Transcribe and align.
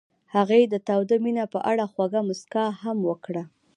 هغې 0.35 0.61
د 0.73 0.75
تاوده 0.87 1.15
مینه 1.23 1.43
په 1.53 1.59
اړه 1.71 1.83
خوږه 1.91 2.21
موسکا 2.27 2.65
هم 2.83 2.97
وکړه. 3.09 3.43